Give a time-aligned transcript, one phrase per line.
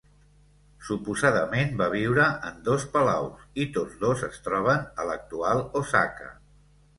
[0.85, 6.33] Suposadament va viure en dos palaus, i tots dos es troben a l'actual Osaka.